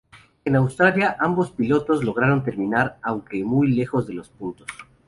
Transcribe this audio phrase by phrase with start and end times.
[0.45, 4.65] En Australia ambos pilotos lograron terminar aunque muy lejos de los puntos.